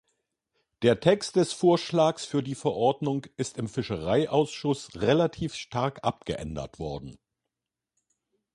Der 0.81 0.99
Text 0.99 1.35
des 1.35 1.53
Vorschlags 1.53 2.25
für 2.25 2.41
die 2.41 2.55
Verordnung 2.55 3.27
ist 3.37 3.59
im 3.59 3.67
Fischereiausschuss 3.69 4.89
relativ 4.99 5.53
stark 5.53 6.03
abgeändert 6.03 6.79
worden. 6.79 7.19